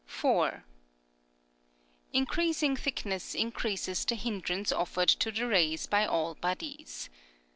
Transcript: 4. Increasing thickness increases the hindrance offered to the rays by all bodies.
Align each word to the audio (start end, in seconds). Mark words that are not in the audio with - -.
4. 0.07 0.63
Increasing 2.11 2.75
thickness 2.75 3.35
increases 3.35 4.03
the 4.03 4.15
hindrance 4.15 4.71
offered 4.71 5.09
to 5.09 5.31
the 5.31 5.45
rays 5.45 5.85
by 5.85 6.07
all 6.07 6.33
bodies. 6.33 7.11